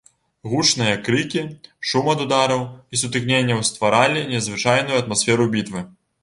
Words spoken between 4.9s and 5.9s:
атмасферу бітвы.